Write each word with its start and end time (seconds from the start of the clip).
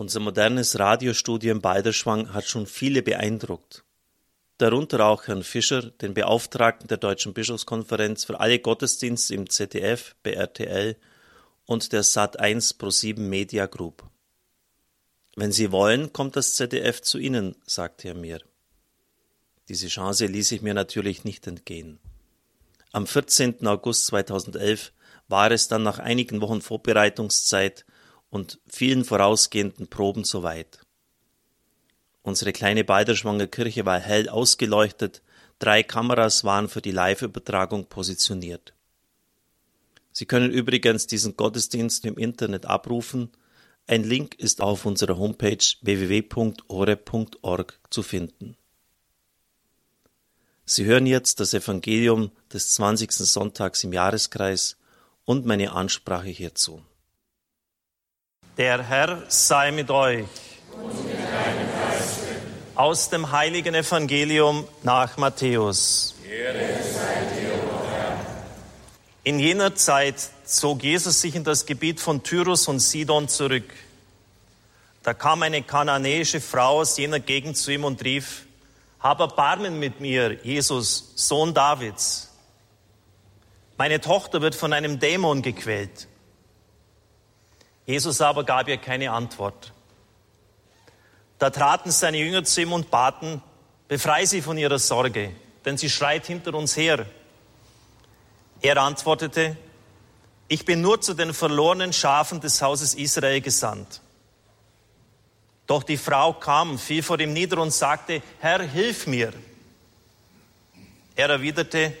Unser 0.00 0.20
modernes 0.20 0.78
Radiostudio 0.78 1.60
Balderschwang 1.60 2.32
hat 2.32 2.46
schon 2.46 2.66
viele 2.66 3.02
beeindruckt. 3.02 3.84
Darunter 4.56 5.04
auch 5.04 5.26
Herrn 5.26 5.42
Fischer, 5.42 5.90
den 5.90 6.14
Beauftragten 6.14 6.88
der 6.88 6.96
Deutschen 6.96 7.34
Bischofskonferenz 7.34 8.24
für 8.24 8.40
alle 8.40 8.60
Gottesdienste 8.60 9.34
im 9.34 9.50
ZDF, 9.50 10.16
BRTL 10.22 10.96
und 11.66 11.92
der 11.92 12.02
Sat1 12.02 12.78
Pro7 12.78 13.20
Media 13.20 13.66
Group. 13.66 14.08
Wenn 15.36 15.52
Sie 15.52 15.70
wollen, 15.70 16.14
kommt 16.14 16.34
das 16.34 16.54
ZDF 16.54 17.02
zu 17.02 17.18
Ihnen, 17.18 17.54
sagte 17.66 18.08
er 18.08 18.14
mir. 18.14 18.40
Diese 19.68 19.88
Chance 19.88 20.24
ließ 20.24 20.52
ich 20.52 20.62
mir 20.62 20.72
natürlich 20.72 21.24
nicht 21.24 21.46
entgehen. 21.46 21.98
Am 22.92 23.06
14. 23.06 23.66
August 23.66 24.06
2011 24.06 24.94
war 25.28 25.50
es 25.50 25.68
dann 25.68 25.82
nach 25.82 25.98
einigen 25.98 26.40
Wochen 26.40 26.62
Vorbereitungszeit 26.62 27.84
und 28.30 28.58
vielen 28.66 29.04
vorausgehenden 29.04 29.88
Proben 29.88 30.24
soweit. 30.24 30.80
Unsere 32.22 32.52
kleine 32.52 32.84
Balderschwanger 32.84 33.46
Kirche 33.46 33.84
war 33.84 33.98
hell 33.98 34.28
ausgeleuchtet, 34.28 35.22
drei 35.58 35.82
Kameras 35.82 36.44
waren 36.44 36.68
für 36.68 36.80
die 36.80 36.92
Live-Übertragung 36.92 37.86
positioniert. 37.86 38.74
Sie 40.12 40.26
können 40.26 40.50
übrigens 40.50 41.06
diesen 41.06 41.36
Gottesdienst 41.36 42.04
im 42.04 42.16
Internet 42.16 42.66
abrufen. 42.66 43.30
Ein 43.86 44.04
Link 44.04 44.34
ist 44.34 44.60
auf 44.60 44.84
unserer 44.84 45.16
Homepage 45.18 45.64
www.ore.org 45.82 47.80
zu 47.90 48.02
finden. 48.02 48.56
Sie 50.64 50.84
hören 50.84 51.06
jetzt 51.06 51.40
das 51.40 51.54
Evangelium 51.54 52.30
des 52.52 52.74
20. 52.74 53.10
Sonntags 53.12 53.82
im 53.82 53.92
Jahreskreis 53.92 54.76
und 55.24 55.46
meine 55.46 55.72
Ansprache 55.72 56.28
hierzu. 56.28 56.84
Der 58.60 58.82
Herr 58.82 59.22
sei 59.28 59.70
mit 59.70 59.90
euch. 59.90 60.26
Aus 62.74 63.08
dem 63.08 63.32
heiligen 63.32 63.74
Evangelium 63.74 64.68
nach 64.82 65.16
Matthäus. 65.16 66.14
In 69.24 69.38
jener 69.38 69.74
Zeit 69.76 70.16
zog 70.44 70.82
Jesus 70.82 71.22
sich 71.22 71.36
in 71.36 71.42
das 71.42 71.64
Gebiet 71.64 72.00
von 72.00 72.22
Tyrus 72.22 72.68
und 72.68 72.80
Sidon 72.80 73.28
zurück. 73.28 73.72
Da 75.04 75.14
kam 75.14 75.42
eine 75.42 75.62
kananäische 75.62 76.42
Frau 76.42 76.80
aus 76.80 76.98
jener 76.98 77.20
Gegend 77.20 77.56
zu 77.56 77.70
ihm 77.70 77.84
und 77.84 78.04
rief, 78.04 78.44
Hab 78.98 79.20
Erbarmen 79.20 79.78
mit 79.78 80.00
mir, 80.00 80.34
Jesus, 80.44 81.12
Sohn 81.14 81.54
Davids. 81.54 82.28
Meine 83.78 84.02
Tochter 84.02 84.42
wird 84.42 84.54
von 84.54 84.74
einem 84.74 84.98
Dämon 85.00 85.40
gequält. 85.40 86.08
Jesus 87.90 88.20
aber 88.20 88.44
gab 88.44 88.68
ihr 88.68 88.78
keine 88.78 89.10
Antwort. 89.10 89.72
Da 91.40 91.50
traten 91.50 91.90
seine 91.90 92.18
Jünger 92.18 92.44
zu 92.44 92.60
ihm 92.60 92.72
und 92.72 92.88
baten, 92.88 93.42
befrei 93.88 94.26
sie 94.26 94.42
von 94.42 94.56
ihrer 94.56 94.78
Sorge, 94.78 95.32
denn 95.64 95.76
sie 95.76 95.90
schreit 95.90 96.26
hinter 96.26 96.54
uns 96.54 96.76
her. 96.76 97.04
Er 98.62 98.76
antwortete, 98.76 99.56
ich 100.46 100.64
bin 100.64 100.80
nur 100.82 101.00
zu 101.00 101.14
den 101.14 101.34
verlorenen 101.34 101.92
Schafen 101.92 102.40
des 102.40 102.62
Hauses 102.62 102.94
Israel 102.94 103.40
gesandt. 103.40 104.00
Doch 105.66 105.82
die 105.82 105.96
Frau 105.96 106.32
kam, 106.34 106.78
fiel 106.78 107.02
vor 107.02 107.18
ihm 107.18 107.32
nieder 107.32 107.58
und 107.58 107.72
sagte, 107.72 108.22
Herr, 108.38 108.62
hilf 108.62 109.08
mir. 109.08 109.32
Er 111.16 111.28
erwiderte, 111.28 111.92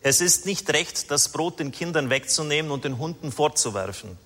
es 0.00 0.20
ist 0.20 0.44
nicht 0.44 0.68
recht, 0.70 1.08
das 1.12 1.30
Brot 1.30 1.60
den 1.60 1.70
Kindern 1.70 2.10
wegzunehmen 2.10 2.72
und 2.72 2.84
den 2.84 2.98
Hunden 2.98 3.30
fortzuwerfen. 3.30 4.18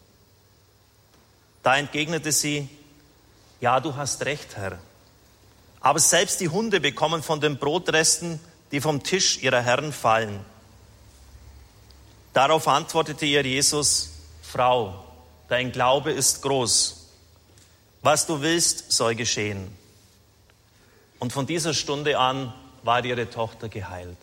Da 1.62 1.76
entgegnete 1.76 2.32
sie, 2.32 2.68
ja, 3.60 3.78
du 3.80 3.94
hast 3.94 4.24
recht, 4.24 4.56
Herr. 4.56 4.78
Aber 5.80 5.98
selbst 5.98 6.40
die 6.40 6.48
Hunde 6.48 6.80
bekommen 6.80 7.22
von 7.22 7.40
den 7.40 7.58
Brotresten, 7.58 8.40
die 8.70 8.80
vom 8.80 9.02
Tisch 9.02 9.42
ihrer 9.42 9.60
Herren 9.60 9.92
fallen. 9.92 10.44
Darauf 12.32 12.66
antwortete 12.66 13.26
ihr 13.26 13.44
Jesus, 13.44 14.10
Frau, 14.42 15.04
dein 15.48 15.70
Glaube 15.70 16.12
ist 16.12 16.42
groß. 16.42 17.08
Was 18.00 18.26
du 18.26 18.40
willst, 18.40 18.90
soll 18.90 19.14
geschehen. 19.14 19.70
Und 21.18 21.32
von 21.32 21.46
dieser 21.46 21.74
Stunde 21.74 22.18
an 22.18 22.52
war 22.82 23.04
ihre 23.04 23.30
Tochter 23.30 23.68
geheilt. 23.68 24.18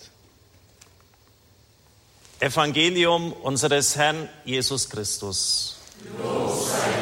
Evangelium 2.41 3.31
unseres 3.31 3.95
Herrn 3.95 4.27
Jesus 4.43 4.89
Christus. 4.89 5.78
Los 6.17 6.71
sei 6.71 6.99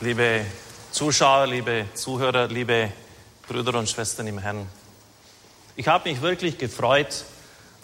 liebe 0.00 0.44
Zuschauer, 0.92 1.46
liebe 1.46 1.86
Zuhörer, 1.94 2.48
liebe 2.48 2.92
Brüder 3.48 3.78
und 3.78 3.88
Schwestern 3.88 4.26
im 4.26 4.38
Herrn. 4.38 4.68
Ich 5.74 5.88
habe 5.88 6.08
mich 6.08 6.22
wirklich 6.22 6.58
gefreut, 6.58 7.24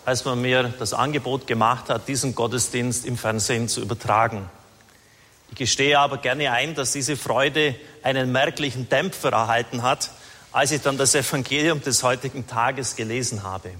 als 0.05 0.25
man 0.25 0.41
mir 0.41 0.73
das 0.79 0.93
Angebot 0.93 1.47
gemacht 1.47 1.89
hat, 1.89 2.07
diesen 2.09 2.35
Gottesdienst 2.35 3.07
im 3.07 3.17
Fernsehen 3.17 3.69
zu 3.69 3.81
übertragen. 3.81 4.49
Ich 5.51 5.57
gestehe 5.57 5.99
aber 5.99 6.19
gerne 6.19 6.53
ein, 6.53 6.75
dass 6.75 6.93
diese 6.93 7.17
Freude 7.17 7.75
einen 8.03 8.31
merklichen 8.33 8.89
Dämpfer 8.89 9.33
erhalten 9.33 9.83
hat, 9.83 10.11
als 10.53 10.71
ich 10.71 10.81
dann 10.81 10.99
das 10.99 11.15
Evangelium 11.15 11.83
des 11.83 12.03
heutigen 12.03 12.47
Tages 12.47 12.97
gelesen 12.97 13.43
habe. 13.43 13.73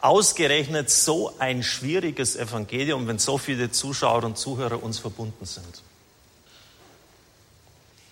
Ausgerechnet 0.00 0.90
so 0.90 1.32
ein 1.38 1.62
schwieriges 1.62 2.36
Evangelium, 2.36 3.08
wenn 3.08 3.18
so 3.18 3.38
viele 3.38 3.70
Zuschauer 3.70 4.24
und 4.24 4.38
Zuhörer 4.38 4.82
uns 4.82 4.98
verbunden 4.98 5.46
sind. 5.46 5.82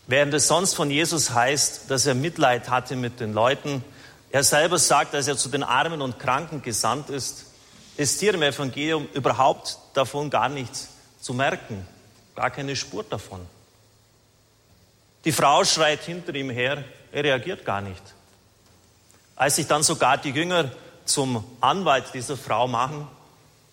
Während 0.06 0.34
es 0.34 0.48
sonst 0.48 0.74
von 0.74 0.90
Jesus 0.90 1.30
heißt, 1.30 1.90
dass 1.90 2.06
er 2.06 2.14
Mitleid 2.14 2.68
hatte 2.68 2.96
mit 2.96 3.20
den 3.20 3.32
Leuten, 3.32 3.82
er 4.30 4.42
selber 4.42 4.78
sagt, 4.78 5.14
dass 5.14 5.28
er 5.28 5.36
zu 5.36 5.48
den 5.48 5.62
Armen 5.62 6.02
und 6.02 6.18
Kranken 6.18 6.60
gesandt 6.60 7.08
ist, 7.08 7.46
ist 7.96 8.20
hier 8.20 8.34
im 8.34 8.42
Evangelium 8.42 9.08
überhaupt 9.14 9.78
davon 9.94 10.28
gar 10.28 10.48
nichts 10.48 10.88
zu 11.20 11.32
merken, 11.32 11.86
gar 12.34 12.50
keine 12.50 12.74
Spur 12.74 13.04
davon. 13.04 13.46
Die 15.24 15.32
Frau 15.32 15.64
schreit 15.64 16.02
hinter 16.02 16.34
ihm 16.34 16.50
her, 16.50 16.84
er 17.12 17.24
reagiert 17.24 17.64
gar 17.64 17.80
nicht. 17.80 18.02
Als 19.36 19.56
sich 19.56 19.66
dann 19.66 19.82
sogar 19.82 20.18
die 20.18 20.30
Jünger 20.30 20.70
zum 21.04 21.44
Anwalt 21.60 22.12
dieser 22.14 22.36
Frau 22.36 22.68
machen, 22.68 23.06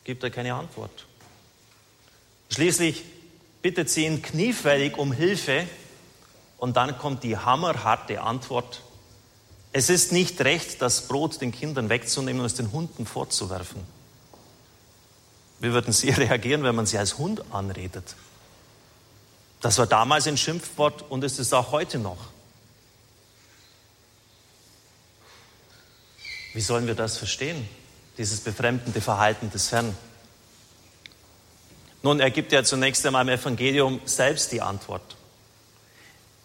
gibt 0.04 0.24
er 0.24 0.30
keine 0.30 0.56
Antwort. 0.56 1.06
Schließlich 2.50 3.04
bittet 3.62 3.90
sie 3.90 4.06
ihn 4.06 4.22
kniefällig 4.22 4.98
um 4.98 5.12
Hilfe, 5.12 5.68
und 6.62 6.78
dann 6.78 6.96
kommt 7.00 7.24
die 7.24 7.36
hammerharte 7.36 8.22
Antwort. 8.22 8.82
Es 9.74 9.90
ist 9.90 10.12
nicht 10.12 10.40
recht, 10.42 10.80
das 10.80 11.08
Brot 11.08 11.42
den 11.42 11.52
Kindern 11.52 11.90
wegzunehmen 11.90 12.40
und 12.40 12.46
es 12.46 12.54
den 12.54 12.72
Hunden 12.72 13.08
fortzuwerfen. 13.08 13.82
Wie 15.60 15.72
würden 15.72 15.92
Sie 15.92 16.10
reagieren, 16.12 16.62
wenn 16.62 16.76
man 16.76 16.86
sie 16.86 17.00
als 17.00 17.18
Hund 17.18 17.44
anredet? 17.52 18.16
Das 19.60 19.80
war 19.80 19.88
damals 19.88 20.28
ein 20.28 20.38
Schimpfwort 20.38 21.04
und 21.10 21.24
es 21.24 21.40
ist 21.40 21.52
auch 21.52 21.72
heute 21.72 21.98
noch. 21.98 22.28
Wie 26.54 26.62
sollen 26.62 26.88
wir 26.88 26.96
das 26.96 27.18
verstehen, 27.18 27.68
dieses 28.18 28.42
befremdende 28.42 29.02
Verhalten 29.02 29.50
des 29.52 29.72
Herrn? 29.72 29.96
Nun, 32.04 32.20
er 32.20 32.32
gibt 32.32 32.52
ja 32.52 32.64
zunächst 32.64 33.06
einmal 33.06 33.28
im 33.28 33.30
Evangelium 33.30 34.02
selbst 34.06 34.52
die 34.52 34.62
Antwort. 34.62 35.16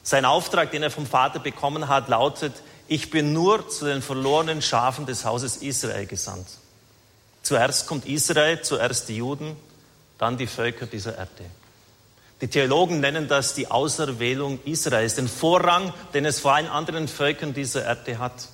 Sein 0.03 0.25
Auftrag, 0.25 0.71
den 0.71 0.83
er 0.83 0.91
vom 0.91 1.07
Vater 1.07 1.41
bekommen 1.41 1.89
hat, 1.89 2.09
lautet, 2.09 2.53
ich 2.89 3.11
bin 3.11 3.33
nur 3.33 3.69
zu 3.69 3.87
den 3.87 4.03
verlorenen 4.03 4.63
Schafen 4.63 5.07
des 5.07 5.25
Hauses 5.25 5.57
Israel 5.57 6.07
gesandt. 6.07 6.47
Zuerst 7.43 7.87
kommt 7.87 8.07
Israel, 8.07 8.63
zuerst 8.63 9.09
die 9.09 9.17
Juden, 9.17 9.57
dann 10.19 10.37
die 10.37 10.47
Völker 10.47 10.87
dieser 10.87 11.17
Erde. 11.17 11.45
Die 12.41 12.49
Theologen 12.49 13.01
nennen 13.01 13.29
das 13.29 13.55
die 13.55 13.71
Auserwählung 13.71 14.61
Israels, 14.65 15.15
den 15.15 15.27
Vorrang, 15.27 15.93
den 16.13 16.27
es 16.27 16.39
vor 16.39 16.55
allen 16.55 16.69
anderen 16.69 17.09
Völkern 17.09 17.55
dieser 17.55 17.85
Erde 17.85 18.19
hat. 18.19 18.49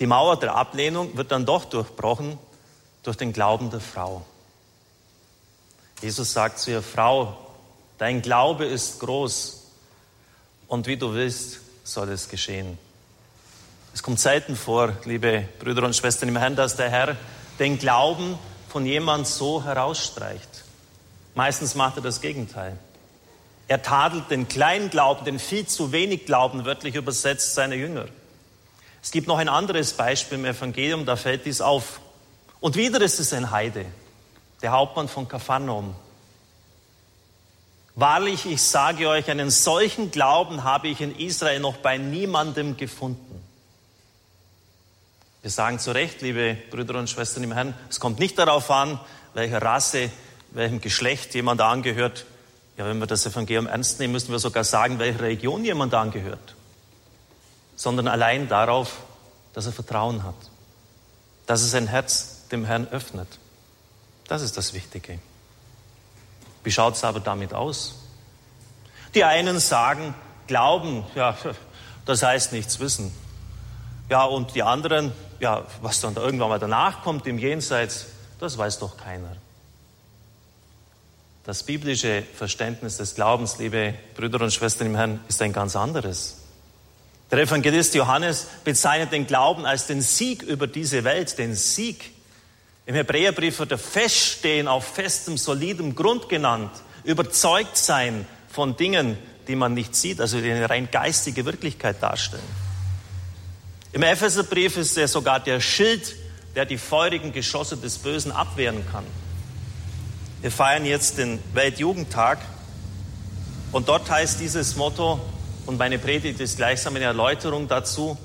Die 0.00 0.06
Mauer 0.06 0.38
der 0.38 0.54
Ablehnung 0.54 1.16
wird 1.16 1.32
dann 1.32 1.46
doch 1.46 1.64
durchbrochen 1.64 2.38
durch 3.02 3.16
den 3.16 3.32
Glauben 3.32 3.70
der 3.70 3.80
Frau. 3.80 4.24
Jesus 6.00 6.32
sagt 6.32 6.58
zu 6.58 6.70
ihr, 6.72 6.82
Frau, 6.82 7.36
Dein 8.02 8.20
Glaube 8.20 8.64
ist 8.64 8.98
groß 8.98 9.62
und 10.66 10.88
wie 10.88 10.96
du 10.96 11.14
willst, 11.14 11.60
soll 11.84 12.08
es 12.10 12.28
geschehen. 12.28 12.76
Es 13.94 14.02
kommt 14.02 14.18
selten 14.18 14.56
vor, 14.56 14.96
liebe 15.04 15.48
Brüder 15.60 15.84
und 15.84 15.94
Schwestern 15.94 16.28
im 16.28 16.36
Herrn, 16.36 16.56
dass 16.56 16.74
der 16.74 16.90
Herr 16.90 17.16
den 17.60 17.78
Glauben 17.78 18.36
von 18.68 18.86
jemand 18.86 19.28
so 19.28 19.62
herausstreicht. 19.62 20.64
Meistens 21.36 21.76
macht 21.76 21.94
er 21.94 22.02
das 22.02 22.20
Gegenteil. 22.20 22.76
Er 23.68 23.82
tadelt 23.82 24.32
den 24.32 24.48
kleinen 24.48 24.90
Glauben, 24.90 25.24
den 25.24 25.38
viel 25.38 25.68
zu 25.68 25.92
wenig 25.92 26.26
Glauben, 26.26 26.64
wörtlich 26.64 26.96
übersetzt, 26.96 27.54
seine 27.54 27.76
Jünger. 27.76 28.06
Es 29.02 29.10
gibt 29.10 29.26
noch 29.26 29.38
ein 29.38 29.48
anderes 29.48 29.94
Beispiel 29.94 30.38
im 30.38 30.44
Evangelium, 30.44 31.04
da 31.04 31.16
fällt 31.16 31.44
dies 31.44 31.60
auf. 31.60 32.00
Und 32.60 32.76
wieder 32.76 33.00
ist 33.00 33.18
es 33.18 33.32
ein 33.32 33.50
Heide, 33.50 33.84
der 34.62 34.70
Hauptmann 34.70 35.08
von 35.08 35.26
Kapharnaum. 35.26 35.96
Wahrlich, 37.96 38.46
ich 38.46 38.62
sage 38.62 39.08
euch, 39.08 39.28
einen 39.28 39.50
solchen 39.50 40.12
Glauben 40.12 40.62
habe 40.62 40.86
ich 40.88 41.00
in 41.00 41.14
Israel 41.18 41.58
noch 41.58 41.78
bei 41.78 41.98
niemandem 41.98 42.76
gefunden. 42.76 43.42
Wir 45.42 45.50
sagen 45.50 45.80
zu 45.80 45.90
Recht, 45.90 46.22
liebe 46.22 46.56
Brüder 46.70 46.94
und 47.00 47.10
Schwestern 47.10 47.42
im 47.42 47.52
Herrn, 47.52 47.74
es 47.90 47.98
kommt 47.98 48.20
nicht 48.20 48.38
darauf 48.38 48.70
an, 48.70 49.00
welcher 49.34 49.60
Rasse, 49.60 50.10
welchem 50.52 50.80
Geschlecht 50.80 51.34
jemand 51.34 51.60
angehört. 51.60 52.24
Ja, 52.78 52.86
wenn 52.86 52.98
wir 52.98 53.08
das 53.08 53.26
Evangelium 53.26 53.66
ernst 53.66 53.98
nehmen, 53.98 54.12
müssen 54.12 54.30
wir 54.30 54.38
sogar 54.38 54.62
sagen, 54.62 55.00
welcher 55.00 55.20
Religion 55.20 55.64
jemand 55.64 55.92
angehört. 55.92 56.54
Sondern 57.82 58.06
allein 58.06 58.48
darauf, 58.48 58.98
dass 59.54 59.66
er 59.66 59.72
Vertrauen 59.72 60.22
hat. 60.22 60.36
Dass 61.46 61.62
er 61.62 61.66
sein 61.66 61.88
Herz 61.88 62.46
dem 62.52 62.64
Herrn 62.64 62.86
öffnet. 62.86 63.26
Das 64.28 64.40
ist 64.40 64.56
das 64.56 64.72
Wichtige. 64.72 65.18
Wie 66.62 66.70
schaut 66.70 66.94
es 66.94 67.02
aber 67.02 67.18
damit 67.18 67.52
aus? 67.52 67.96
Die 69.16 69.24
einen 69.24 69.58
sagen, 69.58 70.14
Glauben, 70.46 71.04
ja, 71.16 71.36
das 72.06 72.22
heißt 72.22 72.52
nichts 72.52 72.78
wissen. 72.78 73.12
Ja, 74.08 74.22
und 74.26 74.54
die 74.54 74.62
anderen, 74.62 75.10
ja, 75.40 75.66
was 75.80 76.00
dann 76.00 76.14
da 76.14 76.20
irgendwann 76.20 76.50
mal 76.50 76.60
danach 76.60 77.02
kommt 77.02 77.26
im 77.26 77.36
Jenseits, 77.36 78.06
das 78.38 78.58
weiß 78.58 78.78
doch 78.78 78.96
keiner. 78.96 79.34
Das 81.42 81.64
biblische 81.64 82.22
Verständnis 82.22 82.98
des 82.98 83.16
Glaubens, 83.16 83.58
liebe 83.58 83.94
Brüder 84.14 84.40
und 84.40 84.52
Schwestern 84.52 84.86
im 84.86 84.94
Herrn, 84.94 85.18
ist 85.26 85.42
ein 85.42 85.52
ganz 85.52 85.74
anderes. 85.74 86.41
Der 87.32 87.40
Evangelist 87.40 87.94
Johannes 87.94 88.46
bezeichnet 88.62 89.10
den 89.10 89.26
Glauben 89.26 89.66
als 89.66 89.86
den 89.86 90.02
Sieg 90.02 90.42
über 90.42 90.66
diese 90.66 91.02
Welt, 91.02 91.38
den 91.38 91.54
Sieg 91.54 92.12
im 92.84 92.94
Hebräerbrief 92.94 93.58
wird 93.60 93.72
er 93.72 93.78
feststehen, 93.78 94.66
auf 94.66 94.84
festem, 94.84 95.38
solidem 95.38 95.94
Grund 95.94 96.28
genannt, 96.28 96.70
überzeugt 97.04 97.76
sein 97.76 98.26
von 98.48 98.76
Dingen, 98.76 99.16
die 99.46 99.54
man 99.54 99.72
nicht 99.72 99.94
sieht, 99.94 100.20
also 100.20 100.40
die 100.40 100.50
eine 100.50 100.68
rein 100.68 100.88
geistige 100.90 101.44
Wirklichkeit 101.44 102.02
darstellen. 102.02 102.42
Im 103.92 104.02
Epheserbrief 104.02 104.76
ist 104.76 104.96
er 104.96 105.06
sogar 105.06 105.38
der 105.38 105.60
Schild, 105.60 106.16
der 106.54 106.64
die 106.64 106.78
feurigen 106.78 107.32
Geschosse 107.32 107.76
des 107.76 107.98
Bösen 107.98 108.32
abwehren 108.32 108.84
kann. 108.90 109.04
Wir 110.40 110.50
feiern 110.50 110.84
jetzt 110.84 111.18
den 111.18 111.38
Weltjugendtag 111.54 112.38
und 113.70 113.88
dort 113.88 114.10
heißt 114.10 114.40
dieses 114.40 114.74
Motto, 114.76 115.20
und 115.66 115.78
meine 115.78 115.98
Predigt 115.98 116.40
ist 116.40 116.56
gleichsam 116.56 116.96
eine 116.96 117.04
Erläuterung 117.04 117.68
dazu, 117.68 118.18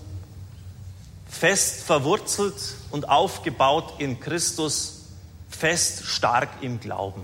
fest 1.29 1.83
verwurzelt 1.83 2.55
und 2.91 3.09
aufgebaut 3.09 3.95
in 3.99 4.19
Christus, 4.19 5.05
fest 5.49 6.05
stark 6.05 6.49
im 6.61 6.79
Glauben. 6.79 7.23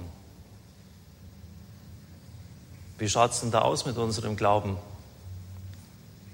Wie 2.98 3.10
schaut 3.10 3.32
es 3.32 3.42
denn 3.42 3.52
da 3.52 3.62
aus 3.62 3.86
mit 3.86 3.98
unserem 3.98 4.36
Glauben? 4.36 4.78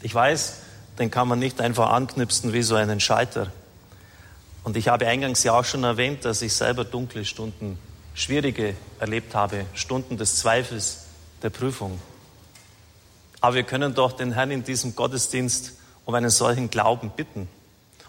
Ich 0.02 0.14
weiß, 0.14 0.58
den 1.00 1.10
kann 1.10 1.28
man 1.28 1.40
nicht 1.40 1.62
einfach 1.62 1.90
anknipsen 1.90 2.54
wie 2.54 2.62
so 2.62 2.76
einen 2.76 3.00
Schalter. 3.00 3.52
Und 4.64 4.76
ich 4.76 4.90
habe 4.90 5.08
eingangs 5.08 5.44
ja 5.44 5.58
auch 5.58 5.64
schon 5.66 5.84
erwähnt, 5.84 6.26
dass 6.26 6.42
ich 6.42 6.54
selber 6.54 6.84
dunkle 6.84 7.24
Stunden, 7.24 7.80
schwierige 8.14 8.76
erlebt 9.00 9.34
habe, 9.34 9.66
Stunden 9.74 10.18
des 10.18 10.36
Zweifels, 10.36 11.06
der 11.42 11.50
Prüfung. 11.50 12.00
Aber 13.42 13.56
wir 13.56 13.64
können 13.64 13.94
doch 13.94 14.12
den 14.12 14.34
Herrn 14.34 14.52
in 14.52 14.64
diesem 14.64 14.96
Gottesdienst 14.96 15.74
um 16.06 16.14
einen 16.16 16.30
solchen 16.30 16.70
Glauben 16.70 17.12
bitten. 17.12 17.48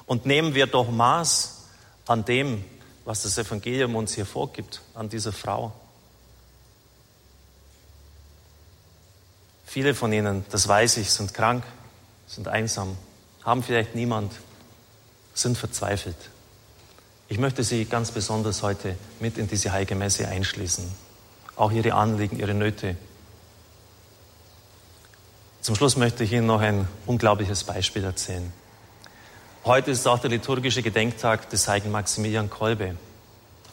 Und 0.07 0.27
nehmen 0.27 0.55
wir 0.55 0.67
doch 0.67 0.91
Maß 0.91 1.65
an 2.07 2.25
dem, 2.25 2.65
was 3.05 3.23
das 3.23 3.39
Evangelium 3.39 3.95
uns 3.95 4.15
hier 4.15 4.27
vorgibt, 4.27 4.81
an 4.95 5.09
dieser 5.09 5.33
Frau. 5.33 5.73
Viele 9.65 9.95
von 9.95 10.13
ihnen, 10.13 10.45
das 10.51 10.67
weiß 10.67 10.97
ich, 10.97 11.11
sind 11.11 11.33
krank, 11.33 11.63
sind 12.27 12.49
einsam, 12.49 12.97
haben 13.45 13.63
vielleicht 13.63 13.95
niemand, 13.95 14.33
sind 15.33 15.57
verzweifelt. 15.57 16.17
Ich 17.29 17.39
möchte 17.39 17.63
Sie 17.63 17.85
ganz 17.85 18.11
besonders 18.11 18.65
heute 18.65 18.97
mit 19.21 19.39
in 19.39 19.47
diese 19.47 19.71
heilige 19.71 19.95
Messe 19.95 20.27
einschließen. 20.27 20.85
Auch 21.55 21.71
Ihre 21.71 21.95
Anliegen, 21.95 22.41
Ihre 22.41 22.55
Nöte. 22.55 22.97
Zum 25.61 25.75
Schluss 25.75 25.97
möchte 25.97 26.25
ich 26.25 26.33
Ihnen 26.33 26.47
noch 26.47 26.63
ein 26.63 26.89
unglaubliches 27.05 27.65
Beispiel 27.65 28.03
erzählen. 28.03 28.51
Heute 29.67 29.91
ist 29.91 30.09
auch 30.09 30.19
der 30.19 30.31
liturgische 30.31 30.83
Gedenktag 30.83 31.51
des 31.51 31.69
heiligen 31.69 31.91
Maximilian 31.91 32.49
Kolbe. 32.49 32.97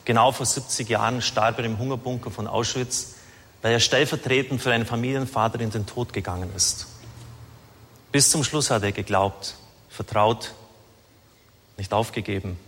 Genau 0.04 0.34
vor 0.34 0.45
70 0.45 0.89
Jahren 0.89 1.22
starb 1.22 1.60
er 1.60 1.66
im 1.66 1.78
Hungerbunker 1.78 2.30
von 2.30 2.45
Auschwitz, 2.45 3.16
weil 3.62 3.72
er 3.72 3.80
stellvertretend 3.80 4.62
für 4.62 4.74
einen 4.74 4.86
Familienvater 4.86 5.62
in 5.62 5.69
den 5.69 5.86
Tod 5.86 6.12
gegangen 6.12 6.51
ist. 6.57 6.88
Bis 8.12 8.31
zum 8.31 8.44
Schluss 8.44 8.69
hat 8.69 8.83
er 8.83 8.92
geglaubt, 8.92 9.56
vertraut, 9.90 10.54
nicht 11.78 11.94
aufgegeben. 11.94 12.60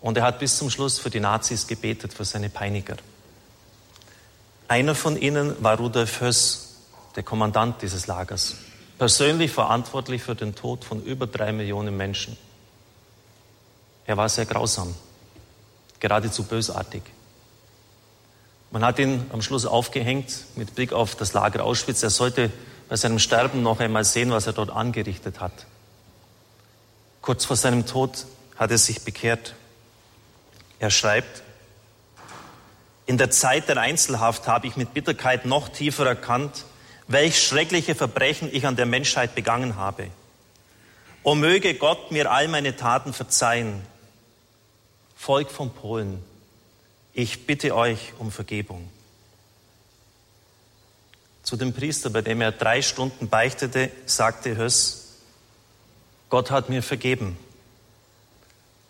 Und 0.00 0.16
er 0.16 0.22
hat 0.22 0.38
bis 0.38 0.56
zum 0.56 0.70
Schluss 0.70 1.00
für 1.00 1.10
die 1.10 1.20
Nazis 1.20 1.66
gebetet, 1.66 2.14
für 2.14 2.24
seine 2.24 2.48
Peiniger. 2.48 2.96
Einer 4.68 4.94
von 4.94 5.20
ihnen 5.20 5.60
war 5.62 5.76
Rudolf 5.78 6.20
Höss, 6.20 6.69
der 7.16 7.22
Kommandant 7.22 7.82
dieses 7.82 8.06
Lagers 8.06 8.56
persönlich 9.00 9.50
verantwortlich 9.50 10.22
für 10.22 10.34
den 10.34 10.54
Tod 10.54 10.84
von 10.84 11.02
über 11.02 11.26
drei 11.26 11.52
Millionen 11.52 11.96
Menschen. 11.96 12.36
Er 14.04 14.18
war 14.18 14.28
sehr 14.28 14.44
grausam, 14.44 14.94
geradezu 16.00 16.42
bösartig. 16.42 17.02
Man 18.70 18.84
hat 18.84 18.98
ihn 18.98 19.24
am 19.32 19.40
Schluss 19.40 19.64
aufgehängt 19.64 20.44
mit 20.54 20.74
Blick 20.74 20.92
auf 20.92 21.14
das 21.14 21.32
Lager 21.32 21.64
Auschwitz. 21.64 22.02
Er 22.02 22.10
sollte 22.10 22.50
bei 22.90 22.96
seinem 22.96 23.18
Sterben 23.18 23.62
noch 23.62 23.80
einmal 23.80 24.04
sehen, 24.04 24.32
was 24.32 24.46
er 24.46 24.52
dort 24.52 24.68
angerichtet 24.68 25.40
hat. 25.40 25.64
Kurz 27.22 27.46
vor 27.46 27.56
seinem 27.56 27.86
Tod 27.86 28.26
hat 28.56 28.70
er 28.70 28.76
sich 28.76 29.02
bekehrt. 29.02 29.54
Er 30.78 30.90
schreibt, 30.90 31.42
in 33.06 33.16
der 33.16 33.30
Zeit 33.30 33.66
der 33.70 33.78
Einzelhaft 33.78 34.46
habe 34.46 34.66
ich 34.66 34.76
mit 34.76 34.92
Bitterkeit 34.92 35.46
noch 35.46 35.70
tiefer 35.70 36.06
erkannt, 36.06 36.66
welch 37.10 37.42
schreckliche 37.42 37.96
Verbrechen 37.96 38.48
ich 38.52 38.66
an 38.66 38.76
der 38.76 38.86
Menschheit 38.86 39.34
begangen 39.34 39.74
habe. 39.74 40.10
O 41.24 41.34
möge 41.34 41.74
Gott 41.74 42.12
mir 42.12 42.30
all 42.30 42.46
meine 42.46 42.76
Taten 42.76 43.12
verzeihen. 43.12 43.82
Volk 45.16 45.50
von 45.50 45.74
Polen, 45.74 46.22
ich 47.12 47.46
bitte 47.46 47.74
euch 47.74 48.12
um 48.18 48.30
Vergebung. 48.30 48.88
Zu 51.42 51.56
dem 51.56 51.72
Priester, 51.72 52.10
bei 52.10 52.22
dem 52.22 52.40
er 52.40 52.52
drei 52.52 52.80
Stunden 52.80 53.28
beichtete, 53.28 53.90
sagte 54.06 54.56
Höss, 54.56 55.16
Gott 56.28 56.52
hat 56.52 56.68
mir 56.68 56.82
vergeben, 56.82 57.36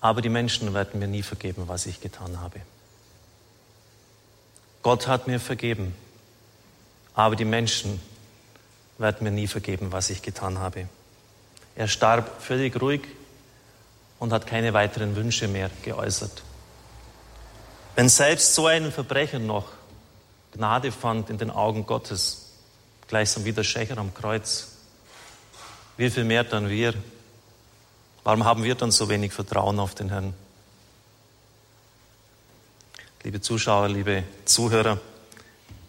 aber 0.02 0.20
die 0.20 0.28
Menschen 0.28 0.74
werden 0.74 1.00
mir 1.00 1.08
nie 1.08 1.22
vergeben, 1.22 1.68
was 1.68 1.86
ich 1.86 2.02
getan 2.02 2.38
habe. 2.38 2.60
Gott 4.82 5.06
hat 5.06 5.26
mir 5.26 5.40
vergeben, 5.40 5.94
aber 7.14 7.34
die 7.34 7.46
Menschen 7.46 8.00
werden 9.00 9.24
mir 9.24 9.30
nie 9.30 9.46
vergeben, 9.46 9.92
was 9.92 10.10
ich 10.10 10.22
getan 10.22 10.58
habe. 10.58 10.86
Er 11.74 11.88
starb 11.88 12.42
völlig 12.42 12.80
ruhig 12.80 13.00
und 14.18 14.32
hat 14.32 14.46
keine 14.46 14.74
weiteren 14.74 15.16
Wünsche 15.16 15.48
mehr 15.48 15.70
geäußert. 15.82 16.42
Wenn 17.96 18.08
selbst 18.08 18.54
so 18.54 18.66
ein 18.66 18.92
Verbrecher 18.92 19.38
noch 19.38 19.66
Gnade 20.52 20.92
fand 20.92 21.30
in 21.30 21.38
den 21.38 21.50
Augen 21.50 21.86
Gottes, 21.86 22.50
gleichsam 23.08 23.44
wie 23.44 23.52
der 23.52 23.64
Schächer 23.64 23.96
am 23.98 24.12
Kreuz, 24.12 24.68
wie 25.96 26.10
viel 26.10 26.24
mehr 26.24 26.44
dann 26.44 26.68
wir? 26.68 26.94
Warum 28.22 28.44
haben 28.44 28.64
wir 28.64 28.74
dann 28.74 28.90
so 28.90 29.08
wenig 29.08 29.32
Vertrauen 29.32 29.78
auf 29.78 29.94
den 29.94 30.10
Herrn? 30.10 30.34
Liebe 33.22 33.40
Zuschauer, 33.40 33.88
liebe 33.88 34.24
Zuhörer, 34.44 35.00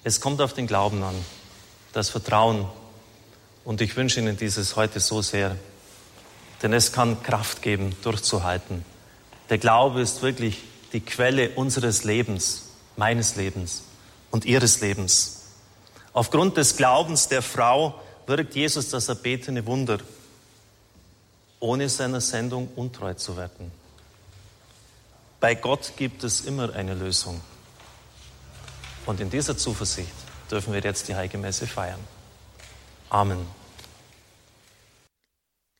es 0.03 0.21
kommt 0.21 0.41
auf 0.41 0.53
den 0.53 0.67
Glauben 0.67 1.03
an, 1.03 1.15
das 1.93 2.09
Vertrauen 2.09 2.67
und 3.63 3.81
ich 3.81 3.95
wünsche 3.95 4.19
Ihnen 4.19 4.37
dieses 4.37 4.75
heute 4.75 4.99
so 4.99 5.21
sehr, 5.21 5.55
denn 6.61 6.73
es 6.73 6.91
kann 6.91 7.21
Kraft 7.23 7.61
geben, 7.61 7.95
durchzuhalten. 8.03 8.85
Der 9.49 9.57
Glaube 9.57 10.01
ist 10.01 10.21
wirklich 10.21 10.63
die 10.93 11.01
Quelle 11.01 11.51
unseres 11.51 12.03
Lebens, 12.03 12.63
meines 12.97 13.35
Lebens 13.35 13.83
und 14.29 14.45
Ihres 14.45 14.81
Lebens. 14.81 15.43
Aufgrund 16.13 16.57
des 16.57 16.75
Glaubens 16.75 17.27
der 17.27 17.41
Frau 17.41 17.99
wirkt 18.27 18.55
Jesus 18.55 18.89
das 18.89 19.07
erbetene 19.09 19.65
Wunder, 19.65 19.99
ohne 21.59 21.89
seiner 21.89 22.21
Sendung 22.21 22.69
untreu 22.75 23.13
zu 23.13 23.37
werden. 23.37 23.71
Bei 25.39 25.55
Gott 25.55 25.93
gibt 25.97 26.23
es 26.23 26.41
immer 26.41 26.73
eine 26.75 26.93
Lösung. 26.93 27.41
Und 29.05 29.19
in 29.19 29.29
dieser 29.29 29.57
Zuversicht 29.57 30.11
dürfen 30.49 30.73
wir 30.73 30.81
jetzt 30.81 31.07
die 31.07 31.15
Heilige 31.15 31.37
Messe 31.37 31.65
feiern. 31.65 31.99
Amen. 33.11 33.45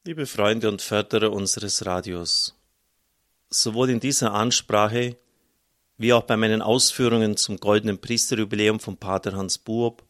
Liebe 0.04 0.26
Freunde 0.26 0.68
und 0.68 0.82
Förderer 0.82 1.32
unseres 1.32 1.86
Radios, 1.86 2.58
Sowohl 3.50 3.90
in 3.90 4.02
dieser 4.02 4.34
Ansprache 4.34 5.16
wie 5.98 6.12
auch 6.12 6.24
bei 6.24 6.36
meinen 6.36 6.62
Ausführungen 6.62 7.38
zum 7.38 7.56
goldenen 7.56 8.02
Priesterjubiläum 8.02 8.82
von 8.82 8.98
Pater 8.98 9.32
Hans 9.32 9.60
Buob 9.60 10.04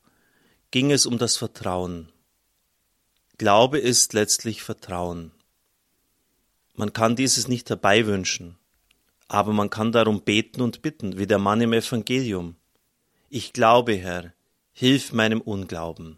ging 0.72 0.90
es 0.90 1.06
um 1.06 1.20
das 1.20 1.38
Vertrauen. 1.38 2.12
Glaube 3.38 3.78
ist 3.78 4.13
letztlich 4.13 4.63
Vertrauen. 4.63 5.32
Man 6.74 6.92
kann 6.92 7.16
dieses 7.16 7.48
nicht 7.48 7.70
herbeiwünschen, 7.70 8.58
aber 9.28 9.54
man 9.54 9.70
kann 9.70 9.92
darum 9.92 10.24
beten 10.24 10.62
und 10.62 10.82
bitten, 10.82 11.20
wie 11.20 11.28
der 11.28 11.38
Mann 11.38 11.62
im 11.62 11.74
Evangelium. 11.74 12.56
Ich 13.30 13.54
glaube, 13.54 13.94
Herr, 13.94 14.34
hilf 14.74 15.13
meinem 15.13 15.40
Unglauben. 15.42 16.18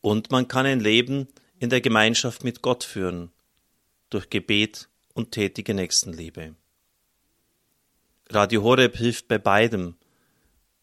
Und 0.00 0.30
man 0.30 0.48
kann 0.48 0.66
ein 0.66 0.80
Leben 0.80 1.28
in 1.58 1.70
der 1.70 1.80
Gemeinschaft 1.80 2.44
mit 2.44 2.62
Gott 2.62 2.84
führen, 2.84 3.30
durch 4.08 4.30
Gebet 4.30 4.88
und 5.14 5.32
tätige 5.32 5.74
Nächstenliebe. 5.74 6.54
Radio 8.30 8.62
Horeb 8.62 8.96
hilft 8.96 9.28
bei 9.28 9.38
beidem, 9.38 9.96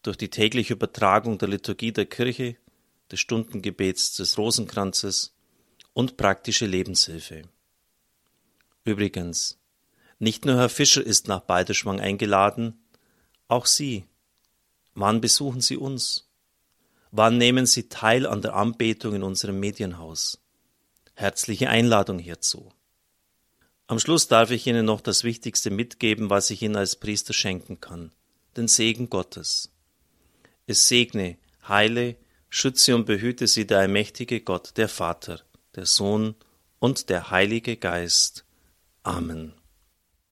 durch 0.02 0.16
die 0.16 0.30
tägliche 0.30 0.74
Übertragung 0.74 1.38
der 1.38 1.48
Liturgie 1.48 1.92
der 1.92 2.06
Kirche, 2.06 2.56
des 3.10 3.20
Stundengebets, 3.20 4.16
des 4.16 4.38
Rosenkranzes 4.38 5.34
und 5.94 6.16
praktische 6.16 6.66
Lebenshilfe. 6.66 7.42
Übrigens, 8.84 9.58
nicht 10.18 10.44
nur 10.44 10.56
Herr 10.56 10.68
Fischer 10.68 11.04
ist 11.04 11.28
nach 11.28 11.40
Balderschwang 11.40 12.00
eingeladen, 12.00 12.78
auch 13.48 13.66
Sie. 13.66 14.04
Wann 14.94 15.20
besuchen 15.20 15.60
Sie 15.60 15.76
uns? 15.76 16.27
Wann 17.10 17.38
nehmen 17.38 17.66
Sie 17.66 17.88
teil 17.88 18.26
an 18.26 18.42
der 18.42 18.54
Anbetung 18.54 19.14
in 19.14 19.22
unserem 19.22 19.58
Medienhaus? 19.60 20.38
Herzliche 21.14 21.68
Einladung 21.68 22.18
hierzu. 22.18 22.70
Am 23.86 23.98
Schluss 23.98 24.28
darf 24.28 24.50
ich 24.50 24.66
Ihnen 24.66 24.84
noch 24.84 25.00
das 25.00 25.24
Wichtigste 25.24 25.70
mitgeben, 25.70 26.28
was 26.28 26.50
ich 26.50 26.62
Ihnen 26.62 26.76
als 26.76 26.96
Priester 26.96 27.32
schenken 27.32 27.80
kann, 27.80 28.12
den 28.56 28.68
Segen 28.68 29.08
Gottes. 29.08 29.72
Es 30.66 30.86
segne, 30.88 31.38
heile, 31.66 32.16
schütze 32.50 32.94
und 32.94 33.06
behüte 33.06 33.46
Sie 33.46 33.66
der 33.66 33.78
allmächtige 33.78 34.42
Gott, 34.42 34.76
der 34.76 34.88
Vater, 34.88 35.40
der 35.74 35.86
Sohn 35.86 36.34
und 36.78 37.08
der 37.08 37.30
Heilige 37.30 37.78
Geist. 37.78 38.44
Amen. 39.02 39.54